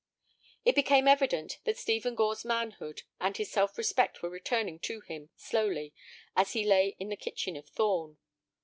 It 0.65 0.73
became 0.73 1.07
evident 1.07 1.59
that 1.65 1.77
Stephen 1.77 2.15
Gore's 2.15 2.43
manhood 2.43 3.03
and 3.19 3.37
his 3.37 3.51
self 3.51 3.77
respect 3.77 4.23
were 4.23 4.31
returning 4.31 4.79
to 4.79 5.01
him 5.01 5.29
slowly 5.35 5.93
as 6.35 6.53
he 6.53 6.65
lay 6.65 6.95
in 6.97 7.09
the 7.09 7.15
kitchen 7.15 7.55
of 7.55 7.69
Thorn. 7.69 8.17